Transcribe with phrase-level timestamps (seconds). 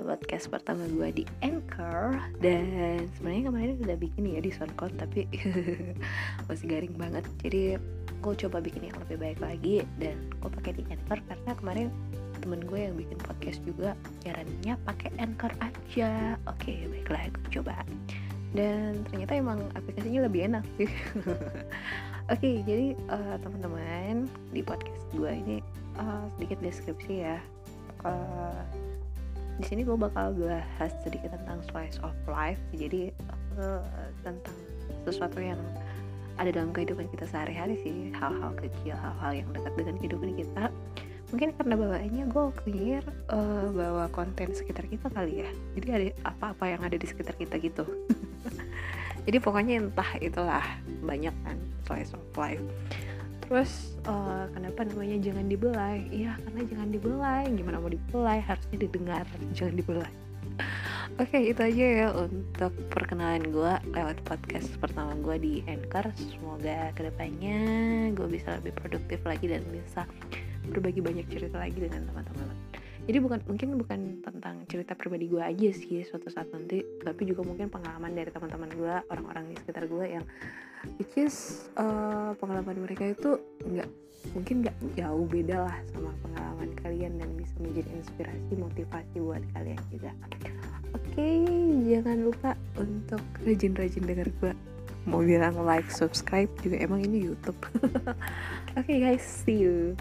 [0.00, 2.16] podcast pertama gue di Anchor.
[2.40, 5.28] Dan sebenarnya kemarin udah bikin ya di SoundCloud Tapi
[6.48, 7.28] masih garing banget.
[7.44, 7.76] Jadi
[8.24, 11.88] gue coba bikin yang lebih baik lagi Dan gue pakai di Anchor karena kemarin
[12.40, 13.92] temen gue yang bikin podcast juga
[14.24, 16.40] Caranya pakai Anchor aja.
[16.48, 17.84] Oke baiklah gue coba.
[18.56, 20.88] Dan ternyata emang aplikasinya lebih enak sih.
[22.32, 24.24] Oke jadi uh, teman-teman
[24.56, 25.60] di podcast gue ini
[26.00, 27.36] uh, sedikit deskripsi ya
[29.58, 32.60] di sini gue bakal bahas sedikit tentang slice of life.
[32.70, 33.10] Jadi
[33.58, 33.82] uh,
[34.22, 34.54] tentang
[35.02, 35.58] sesuatu yang
[36.38, 38.14] ada dalam kehidupan kita sehari-hari sih.
[38.14, 40.64] Hal-hal kecil hal-hal yang dekat dengan kehidupan kita.
[41.28, 45.50] Mungkin karena bawaannya gue pikir uh, bawa konten sekitar kita kali ya.
[45.76, 47.84] Jadi ada apa-apa yang ada di sekitar kita gitu.
[49.28, 50.64] Jadi pokoknya entah itulah
[51.04, 52.62] banyak kan slice of life
[53.48, 56.04] terus uh, kenapa namanya jangan dibelai?
[56.12, 57.44] Iya karena jangan dibelai.
[57.48, 58.38] Gimana mau dibelai?
[58.44, 59.24] Harusnya didengar
[59.56, 60.12] jangan dibelai.
[61.18, 66.12] Oke okay, itu aja ya untuk perkenalan gue lewat podcast pertama gue di Anchor.
[66.14, 67.60] Semoga ke depannya
[68.12, 70.04] gue bisa lebih produktif lagi dan bisa
[70.68, 72.67] berbagi banyak cerita lagi dengan teman-teman
[73.06, 77.46] jadi bukan mungkin bukan tentang cerita pribadi gue aja sih suatu saat nanti tapi juga
[77.46, 80.24] mungkin pengalaman dari teman-teman gue orang-orang di sekitar gue yang
[80.98, 83.88] which is uh, pengalaman mereka itu nggak
[84.34, 89.80] mungkin nggak jauh beda lah sama pengalaman kalian dan bisa menjadi inspirasi motivasi buat kalian
[89.94, 90.10] juga.
[90.96, 91.38] Oke okay,
[91.86, 92.50] jangan lupa
[92.80, 94.52] untuk rajin-rajin dengar gue
[95.08, 97.58] mau bilang like subscribe juga emang ini YouTube.
[98.76, 99.96] Oke okay, guys see you